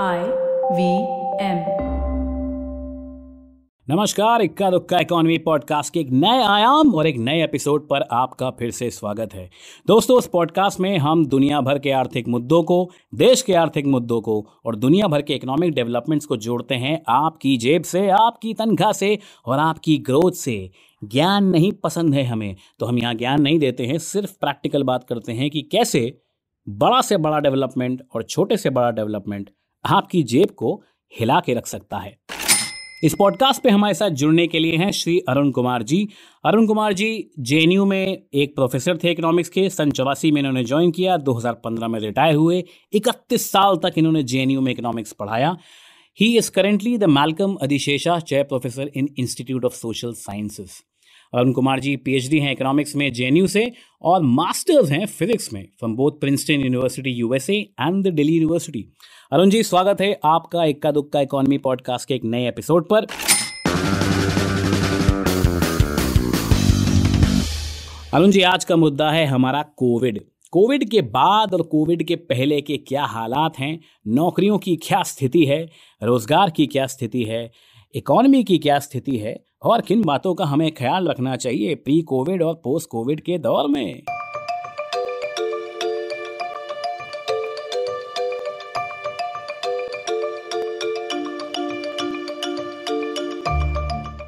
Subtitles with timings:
[0.00, 0.18] I
[0.72, 0.90] V
[1.44, 1.58] M
[3.88, 8.50] नमस्कार, इक्का दुक्का इकोनॉमी पॉडकास्ट के एक नए आयाम और एक नए एपिसोड पर आपका
[8.50, 9.50] फिर से स्वागत है।
[9.86, 14.20] दोस्तों, इस पॉडकास्ट में हम दुनिया भर के आर्थिक मुद्दों को, देश के आर्थिक मुद्दों
[14.20, 18.92] को और दुनिया भर के इकोनॉमिक डेवलपमेंट्स को जोड़ते हैं आपकी जेब से, आपकी तनख्वाह
[18.92, 20.70] से और आपकी ग्रोथ से।
[21.04, 25.04] ज्ञान नहीं पसंद है हमें तो हम यहाँ ज्ञान नहीं देते हैं, सिर्फ़ प्रैक्टिकल बात
[25.04, 26.20] करते हैं कि कैसे
[26.68, 29.50] बड़ा से बड़ा डेवलपमेंट और छोटे से बड़ा डेवलपमेंट
[29.84, 30.82] आपकी जेब को
[31.18, 32.18] हिला के रख सकता है।
[33.04, 36.08] इस पॉडकास्ट पे हमारे साथ जुड़ने के लिए हैं श्री अरुण कुमार जी।
[36.44, 40.90] अरुण कुमार जी जेएनयू में एक प्रोफेसर थे इकोनॉमिक्स के, सन चौरासी में इन्होंने ज्वाइन
[40.90, 45.56] किया 2015 में रिटायर हुए 31 साल तक इन्होंने जेएनयू में इकोनॉमिक्स पढ़ाया।
[46.20, 50.70] He is currently the Malcolm Adiseshiah chair professor in Institute of Social Sciences
[51.34, 53.72] Arun Kumar ji PhD हैं इकोनॉमिक्स में जेएनयू से,
[54.02, 58.84] और मास्टर्स हैं फिजिक्स में from both Princeton University USA and the Delhi University
[59.32, 63.06] Arun ji, स्वागत है आपका इक्का दुक्का इकोनॉमी पॉडकास्ट के एक नए एपिसोड पर।
[68.14, 70.20] अरुण जी, आज का मुद्दा है हमारा कोविड
[70.52, 73.78] कोविड के बाद और कोविड के पहले के क्या हालात हैं?
[74.06, 75.62] नौकरियों की क्या स्थिति है?
[76.02, 77.50] रोज़गार की क्या स्थिति है?
[77.94, 79.51] इकोनॉमी की क्या स्थिति है?
[79.64, 83.68] और किन बातों का हमें ख्याल रखना चाहिए प्री कोविड और पोस्ट कोविड के दौर
[83.68, 84.02] में?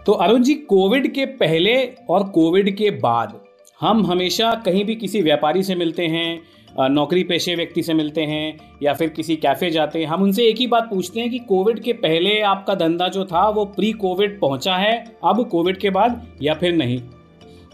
[0.06, 3.40] तो अरुण जी कोविड के पहले और कोविड के बाद
[3.80, 6.42] हम हमेशा कहीं भी किसी व्यापारी से मिलते हैं
[6.80, 10.58] नौकरी पेशे व्यक्ति से मिलते हैं या फिर किसी कैफ़े जाते हैं, हम उनसे एक
[10.58, 14.38] ही बात पूछते हैं कि कोविड के पहले आपका धंधा जो था, वो प्री कोविड
[14.40, 17.00] पहुँचा है, अब कोविड के बाद या फिर नहीं?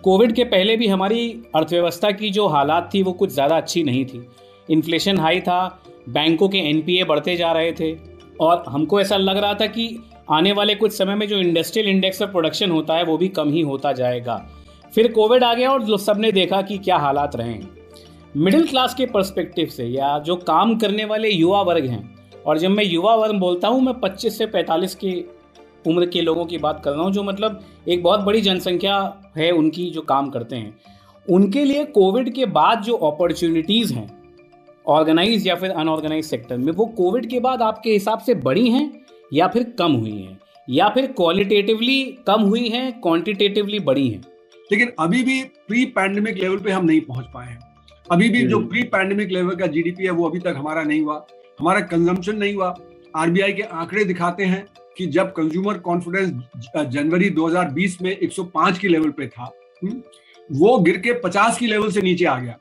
[0.05, 4.05] कोविड के पहले भी हमारी अर्थव्यवस्था की जो हालात थी, वो कुछ ज़्यादा अच्छी नहीं
[4.05, 4.27] थी।
[4.71, 7.93] इन्फ्लेशन हाई था, बैंकों के एनपीए बढ़ते जा रहे थे
[8.41, 9.97] और हमको ऐसा लग रहा था कि
[10.31, 13.53] आने वाले कुछ समय में जो इंडस्ट्रियल इंडेक्स ऑफ़ प्रोडक्शन होता है, वो भी कम
[13.53, 14.37] ही होता जाएगा।
[14.95, 17.80] फिर कोविड आ गया और सबने देखा कि क्या हालात रहे हैं।
[18.37, 22.71] मिडिल क्लास के पर्सपेक्टिव से या जो काम करने वाले युवा वर्ग हैं, और जब
[22.71, 25.31] मैं युवा वर्ग बोलता हूँ, मैं 25 से 45 की
[25.87, 29.51] उम्र के लोगों की बात कर रहा हूँ, जो मतलब एक बहुत बड़ी जनसंख्या है
[29.51, 30.79] उनकी जो काम करते हैं।
[31.31, 34.23] उनके लिए कोविड के बाद जो अपॉर्चुनिटीज़ हैं
[34.87, 39.01] ऑर्गेनाइज या फिर अनऑर्गेनाइज सेक्टर में, वो कोविड के बाद आपके हिसाब से बड़ी हैं
[39.33, 40.41] या फिर कम हुई हैं?
[40.71, 44.23] या फिर क्वालिटेटिवली कम हुई हैं क्वांटिटेटिवली बड़ी हैं?
[44.73, 47.70] लेकिन अभी भी प्री पैंडमिक लेवल पे हम नहीं पहुँच पाए हैं।
[48.11, 51.27] अभी भी जो प्री पैंडेमिक लेवल का जीडीपी है वो अभी तक हमारा नहीं हुआ।
[51.61, 52.75] हमारा कंजम्पशन नहीं हुआ।
[53.17, 54.67] आरबीआई के आंकड़े दिखाते हैं
[54.99, 56.33] कि जब कंज्यूमर कॉन्फिडेंस
[56.87, 59.53] जनवरी 2020 में 105 की लेवल पे था
[59.85, 60.03] हम्म,
[60.53, 62.59] वो गिर के 50 की लेवल से नीचे आ गया।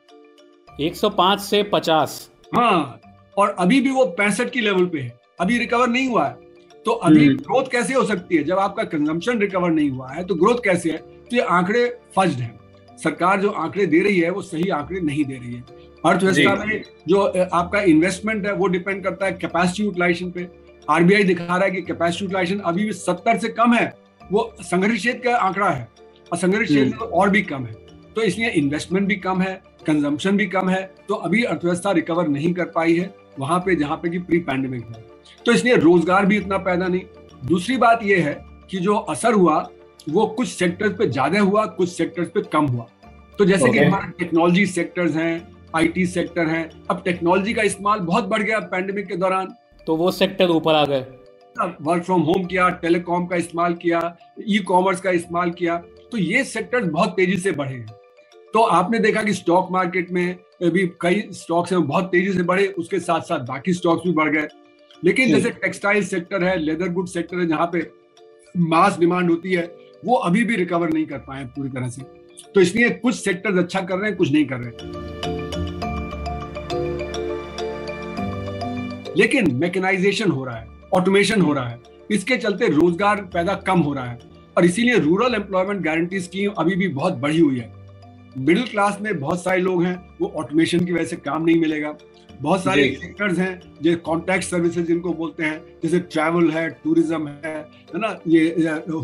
[0.82, 3.02] 105 से 50 हाँ
[3.38, 6.38] और अभी भी वो पैंसठ की लेवल पे है। अभी रिकवर नहीं हुआ है।
[6.86, 8.44] तो अभी ग्रोथ हम्म। कैसे हो सकती है?
[8.44, 10.98] जब आपका कंजम्पशन रिकवर नहीं हुआ है तो ग्रोथ कैसे है?
[10.98, 12.60] तो ये आंकड़े फ़र्स्ट है।
[13.00, 15.64] सरकार जो आंकड़े दे रही है वो सही आंकड़े नहीं दे रही है।
[16.04, 17.22] अर्थव्यवस्था में जो
[17.54, 20.48] आपका इन्वेस्टमेंट है वो डिपेंड करता है कैपेसिटी यूटिलाइजेशन पे।
[20.88, 24.98] आरबीआई दिखा रहा है कि कैपेसिटी यूटिलाइजेशन अभी भी सत्तर से कम है वो संघर्ष
[24.98, 25.88] क्षेत्र का आंकड़ा है।
[26.32, 27.74] और संघर्ष क्षेत्र हम्म। और भी कम है।
[28.16, 32.54] तो इसलिए इन्वेस्टमेंट भी कम है कंजम्पशन भी कम है तो अभी अर्थव्यवस्था रिकवर नहीं
[32.54, 35.04] कर पाई है वहाँ पे जहाँ पे कि प्री पैंडेमिक है।
[35.46, 37.02] तो इसलिए रोज़गार भी इतना पैदा नहीं।
[37.46, 38.34] दूसरी बात यह है
[38.72, 39.60] कि जो असर हुआ
[40.10, 42.86] वो कुछ सेक्टर्स पे ज़्यादा हुआ कुछ सेक्टर्स पे कम हुआ।
[43.40, 43.74] तो जैसे okay.
[43.74, 48.60] कि हमारे टेक्नोलॉजी सेक्टर्स हैं आईटी सेक्टर हैं अब टेक्नोलॉजी का इस्तेमाल बहुत बढ़ गया
[48.68, 49.54] पैंडेमिक के दौरान।
[49.88, 51.06] तो वो सेक्टर ऊपर आ गए।
[51.56, 54.02] वर्क फ्रॉम होम किया टेलीकॉम का इस्तेमाल किया
[54.48, 55.78] ई कॉमर्स का इस्तेमाल किया
[56.12, 57.86] तो ये सेक्टर्स बहुत तेज़ी से बढ़े हैं।
[58.54, 62.68] तो आपने देखा कि स्टॉक मार्केट में भी कई स्टॉक्स हैं बहुत तेज़ी से बढ़े
[62.78, 64.48] उसके साथ साथ बाकी स्टॉक्स भी बढ़ गए।
[65.04, 67.90] लेकिन जैसे टेक्सटाइल सेक्टर है लेदर गुड सेक्टर है जहाँ पे
[68.56, 69.64] मास डिमांड होती है
[70.04, 72.02] वो अभी भी रिकवर नहीं कर पाए पूरी तरह से।
[72.56, 75.08] तो इसलिए कुछ सेक्टर्स अच्छा कर रहे हैं, कुछ नहीं कर रहे।
[79.18, 81.80] लेकिन मैकेनाइजेशन हो रहा है ऑटोमेशन हो रहा है।
[82.12, 84.20] इसके चलते रोज़गार पैदा कम हो रहा है।
[84.58, 87.72] और इसीलिए रूरल एम्प्लॉयमेंट गारंटी स्कीम अभी भी बहुत बढ़ी हुई है।
[88.38, 91.94] मिडिल क्लास में बहुत सारे लोग हैं, वो ऑटोमेशन की वजह से काम नहीं मिलेगा।
[92.42, 97.56] बहुत सारे सेक्टर्स हैं जो कॉन्टैक्ट सर्विसेज़ जिनको बोलते हैं जैसे ट्रैवल है टूरिज़्म है
[97.56, 98.18] है ना?
[98.28, 98.50] ये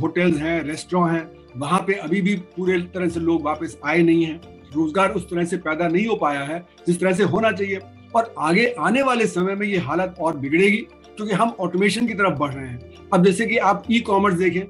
[0.01, 4.23] होटल्स हैं रेस्टोरेंट हैं वहाँ पे अभी भी पूरे तरह से लोग वापस आए नहीं
[4.25, 4.39] हैं।
[4.75, 7.79] रोज़गार उस तरह से पैदा नहीं हो पाया है जिस तरह से होना चाहिए।
[8.15, 10.77] और आगे आने वाले समय में ये हालत और बिगड़ेगी
[11.07, 14.61] क्योंकि हम ऑटोमेशन की तरफ़ बढ़ रहे हैं। अब जैसे कि आप ई कॉमर्स देखें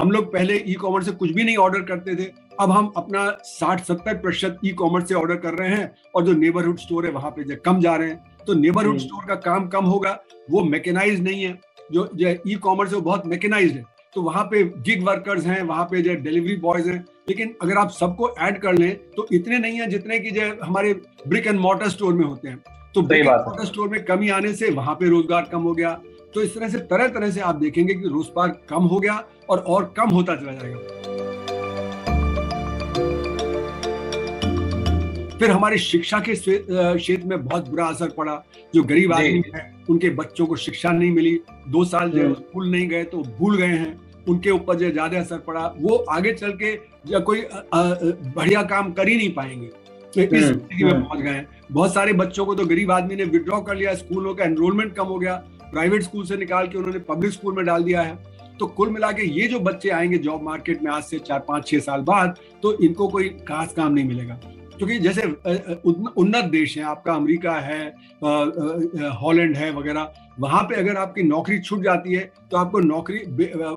[0.00, 2.24] हम लोग पहले ई कॉमर्स से कुछ भी नहीं ऑर्डर करते थे।
[2.60, 6.78] अब हम अपना 60-70 प्रतिशत ई कॉमर्स से ऑर्डर कर रहे हैं और जो नेबरहुड
[6.78, 10.18] स्टोर है वहाँ पे कम जा रहे हैं तो नेबरहुड स्टोर का काम कम होगा।
[10.50, 11.58] वो मैकेनाइज नहीं है।
[11.92, 13.84] जो ई कॉमर्स है वो बहुत मैकेनाइज है।
[14.16, 17.90] तो वहाँ पे गिग वर्कर्स हैं वहाँ पे जो डिलीवरी बॉयज़ हैं। लेकिन अगर आप
[17.90, 20.92] सबको ऐड कर लें तो इतने नहीं है जितने की जो हमारे
[21.26, 22.62] ब्रिक एंड मोटर स्टोर में होते हैं।
[22.94, 26.00] तो ब्रिक एंड मोटर स्टोर में कमी आने से वहाँ पे रोज़गार कम हो गया।
[26.34, 29.58] तो इस तरह से तरह तरह से आप देखेंगे कि रोज़गार कम हो गया और
[29.58, 30.78] और कम होता चला जाएगा।
[35.38, 38.42] फिर हमारी शिक्षा के क्षेत्र में बहुत बुरा असर पड़ा।
[38.74, 42.70] जो गरीब आदमी है उनके बच्चों को शिक्षा नहीं मिली। दो साल जो हम्म। स्कूल
[42.70, 43.98] नहीं गए तो भूल गए हैं।
[44.28, 46.74] उनके ऊपर जो ज़्यादा असर पड़ा वो आगे चल के
[47.20, 47.42] कोई
[47.74, 51.94] बढ़िया काम कर ही नहीं पाएँगे। तो इस हम्म, स्थिति में हम्म। पहुँच गए बहुत
[51.94, 55.18] सारे बच्चों को तो गरीब आदमी ने विड्रॉ कर लिया स्कूलों का एनरोलमेंट कम हो
[55.18, 58.18] गया। प्राइवेट स्कूल से निकाल के उन्होंने पब्लिक स्कूल में डाल दिया है।
[58.58, 61.66] तो कुल मिला के ये जो बच्चे आएँगे जॉब मार्केट में आज से चार पाँच
[61.66, 64.40] छह साल बाद तो इनको कोई खास काम नहीं मिलेगा।
[64.78, 67.86] क्योंकि जैसे उन्नत देश है आपका अमेरिका है
[69.12, 73.18] हॉलैंड है वगैरह वहाँ पे अगर आपकी नौकरी छूट जाती है तो आपको नौकरी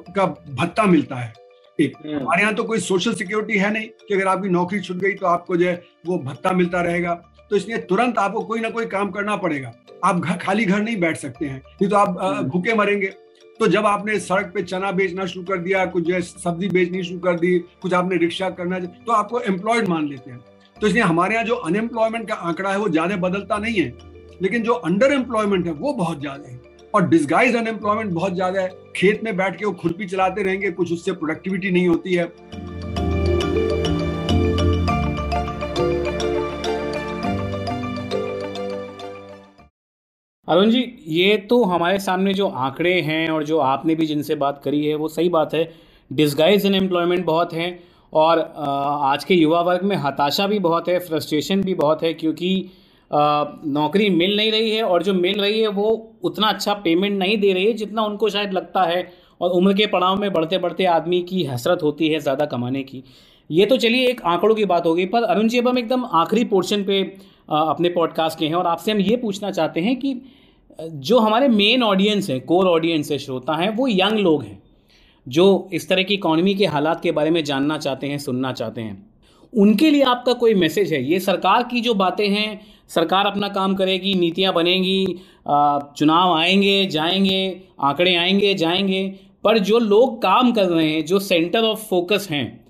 [0.09, 1.33] का भत्ता मिलता है।
[1.79, 4.97] एक हम्म। हमारे यहाँ तो कोई सोशल सिक्योरिटी है नहीं कि अगर आपकी नौकरी छूट
[4.97, 7.13] गई तो आपको जो है वो भत्ता मिलता रहेगा।
[7.51, 9.73] तो इसलिए तुरंत आपको कोई ना कोई काम करना पड़ेगा।
[10.03, 13.07] आप घर खाली घर नहीं बैठ सकते हैं। नहीं तो आप हम्म। भूखे मरेंगे।
[13.59, 17.03] तो जब आपने सड़क पे चना बेचना शुरू कर दिया कुछ जो है सब्ज़ी बेचनी
[17.03, 20.39] शुरू कर दी कुछ आपने रिक्शा करना तो आपको एम्प्लॉयड मान लेते हैं।
[20.77, 23.93] तो इसलिए हमारे यहाँ जो अनएम्प्लॉयमेंट का आंकड़ा है वो ज़्यादा बदलता नहीं है।
[24.41, 26.61] लेकिन जो अंडर एम्प्लॉयमेंट है वो बहुत ज़्यादा है।
[26.93, 30.91] और डिस्गाइज अनएम्प्लॉयमेंट बहुत ज़्यादा है। खेत में बैठ के वो खुरपी चलाते रहेंगे कुछ
[30.93, 32.25] उससे प्रोडक्टिविटी नहीं होती है।
[40.47, 44.59] अरुण जी, ये तो हमारे सामने जो आंकड़े हैं और जो आपने भी जिनसे बात
[44.63, 45.69] करी है, वो सही बात है।
[46.11, 47.79] डिस्गाइज अनएम्प्लॉयमेंट बहुत है
[48.13, 52.51] और आज के युवा वर्ग में हताशा भी बहुत है फ्रस्ट्रेशन भी बहुत है क्योंकि
[53.11, 55.89] नौकरी मिल नहीं रही है और जो मिल रही है वो
[56.23, 59.11] उतना अच्छा पेमेंट नहीं दे रही है जितना उनको शायद लगता है।
[59.41, 63.03] और उम्र के पड़ाव में बढ़ते बढ़ते आदमी की हसरत होती है ज़्यादा कमाने की।
[63.51, 66.05] ये तो चलिए एक आंकड़ों की बात हो गई पर अरुण जी, अब हम एकदम
[66.05, 67.01] आखिरी पोर्शन पे
[67.49, 70.21] अपने पॉडकास्ट के हैं और आपसे हम ये पूछना चाहते हैं कि
[70.81, 74.61] जो हमारे मेन ऑडियंस है कोर ऑडियंस है, श्रोता हैं, वो यंग लोग हैं,
[75.27, 78.81] जो इस तरह की इकॉनमी के हालात के बारे में जानना चाहते हैं, सुनना चाहते
[78.81, 79.11] हैं,
[79.53, 81.03] उनके लिए आपका कोई मैसेज है?
[81.11, 85.05] ये सरकार की जो बातें हैं, सरकार अपना काम करेगी, नीतियाँ बनेंगी
[85.97, 91.59] चुनाव आएँगे, जाएँगे, आंकड़े आएँगे, जाएँगे, पर जो लोग काम कर रहे हैं, जो सेंटर
[91.59, 92.62] ऑफ़ फोकस हैं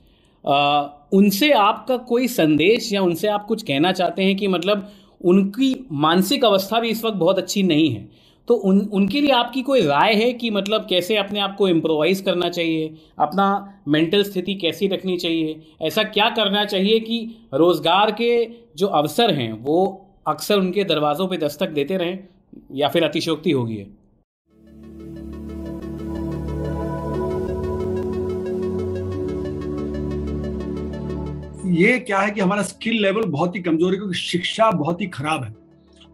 [1.13, 4.89] उनसे आपका कोई संदेश या उनसे आप कुछ कहना चाहते हैं कि मतलब
[5.21, 8.09] उनकी मानसिक अवस्था भी इस वक्त बहुत अच्छी नहीं है
[8.47, 12.21] तो उन, उनके लिए आपकी कोई राय है कि मतलब कैसे अपने आप को इम्प्रोवाइज
[12.21, 15.59] करना चाहिए, अपना मेंटल स्थिति कैसी रखनी चाहिए?
[15.81, 18.47] ऐसा क्या करना चाहिए कि रोज़गार के
[18.77, 22.19] जो अवसर हैं, वो अक्सर उनके दरवाज़ों पे दस्तक देते रहें
[22.71, 24.02] या फिर अतिशोक्ति होगी है
[31.65, 35.07] ये क्या है कि हमारा स्किल लेवल बहुत ही कमज़ोर है क्योंकि शिक्षा बहुत ही
[35.07, 35.51] खराब है।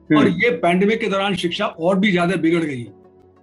[0.10, 2.94] और हम्म। ये पैंडेमिक के दौरान शिक्षा और भी ज़्यादा बिगड़ गई है।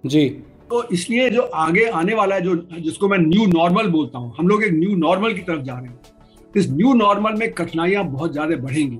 [0.03, 0.27] जी।
[0.69, 4.47] तो इसलिए जो आगे आने वाला है जो जिसको मैं न्यू नॉर्मल बोलता हूँ हम
[4.47, 5.99] लोग एक न्यू नॉर्मल की तरफ़ जा रहे हैं।
[6.55, 8.97] इस न्यू नॉर्मल में कठिनाइयाँ बहुत ज़्यादा बढ़ेंगी।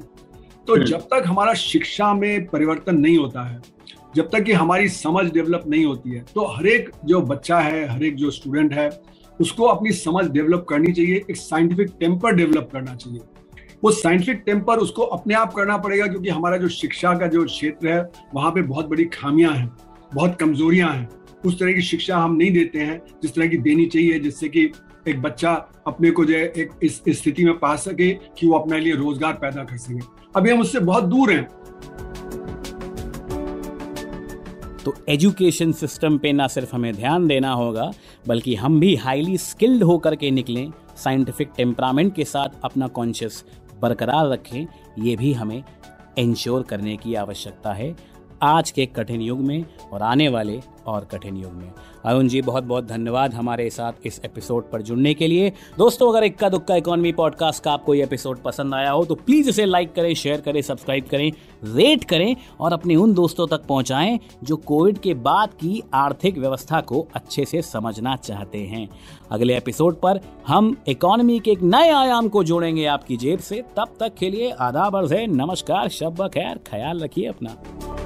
[0.68, 3.62] तो हम्म। जब तक हमारा शिक्षा में परिवर्तन नहीं होता है
[4.16, 7.88] जब तक कि हमारी समझ डेवलप नहीं होती है तो हर एक जो बच्चा है
[7.88, 8.90] हर एक जो स्टूडेंट है
[9.42, 13.20] उसको अपनी समझ डेवलप करनी चाहिए, एक साइंटिफिक टेम्पर डेवलप करना चाहिए।
[13.84, 17.88] वो साइंटिफिक टेम्पर उसको अपने आप करना पड़ेगा क्योंकि हमारा जो शिक्षा का जो क्षेत्र
[17.88, 19.72] है, वहाँ पे बहुत बड़ी खामियाँ हैं,
[20.16, 21.10] बहुत कमजोरियाँ हैं।
[21.46, 24.72] उस तरह की शिक्षा हम नहीं देते हैं, जिस तरह की देनी चाहिए, जिससे कि
[25.08, 25.54] एक बच्चा
[25.88, 29.34] अपने को जो है, एक इस स्थिति में पा सके कि वो अपने लिए रोज़गार
[29.34, 30.00] पैदा कर सके।
[30.36, 31.48] अभी हम उससे बहुत दूर हैं।
[34.88, 37.92] तो एजुकेशन सिस्टम पे ना सिर्फ़ हमें ध्यान देना होगा,
[38.28, 43.44] बल्कि हम भी हाईली स्किल्ड होकर के निकलें, साइंटिफिक टेम्परामेंट के साथ अपना कॉन्शियस
[43.82, 44.68] बरकरार रखें,
[45.00, 45.64] ये भी हमें
[46.18, 47.96] इंश्योर करने की आवश्यकता है।
[48.44, 51.72] आज के कठिन युग में और आने वाले और कठिन युग में।
[52.06, 56.24] अरुण जी, बहुत बहुत धन्यवाद हमारे साथ इस एपिसोड पर जुड़ने के लिए। दोस्तों, अगर
[56.24, 59.94] इक्का दुक्का इकोनॉमी पॉडकास्ट का आपको ये एपिसोड पसंद आया हो तो प्लीज़ इसे लाइक
[59.94, 61.32] करें शेयर करें सब्सक्राइब करें
[61.64, 66.82] रेट करें और अपने उन दोस्तों तक पहुंचाएँ जो कोविड के बाद की आर्थिक व्यवस्था
[66.82, 68.88] को अच्छे से समझना चाहते हैं।
[69.32, 73.96] अगले एपिसोड पर हम इकोनॉमी के एक नए आयाम को जोड़ेंगे आपकी जेब से। तब
[74.00, 77.97] तक के लिए आदाब अर्ज़ है नमस्कार शब्बा खैर, ख्याल रखिए अपना।